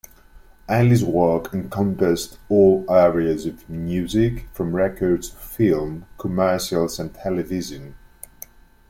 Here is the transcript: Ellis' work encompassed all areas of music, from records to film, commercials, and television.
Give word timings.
Ellis' 0.67 1.03
work 1.03 1.53
encompassed 1.53 2.39
all 2.49 2.83
areas 2.89 3.45
of 3.45 3.69
music, 3.69 4.47
from 4.51 4.75
records 4.75 5.29
to 5.29 5.35
film, 5.35 6.07
commercials, 6.17 6.97
and 6.97 7.13
television. 7.13 7.93